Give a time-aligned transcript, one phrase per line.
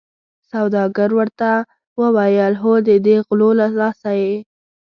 [0.51, 1.49] سوداګر ورته
[2.01, 4.35] وویل هو ددې غلو له لاسه یې.